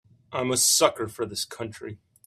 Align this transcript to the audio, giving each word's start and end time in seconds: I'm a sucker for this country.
I'm 0.31 0.49
a 0.49 0.57
sucker 0.57 1.07
for 1.07 1.27
this 1.27 1.45
country. 1.45 1.99